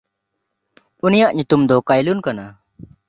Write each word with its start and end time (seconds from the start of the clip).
ᱩᱱᱤᱭᱟᱜ 1.05 1.31
ᱧᱩᱛᱩᱢ 1.35 1.61
ᱫᱚ 1.69 1.75
ᱠᱟᱭᱞᱩᱱ 1.87 2.19
ᱠᱟᱱᱟ᱾ 2.25 2.45